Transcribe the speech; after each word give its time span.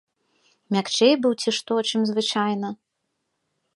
Мякчэй 0.75 1.13
быў 1.25 1.33
ці 1.43 1.49
што, 1.57 1.73
чым 1.91 2.01
звычайна. 2.13 2.69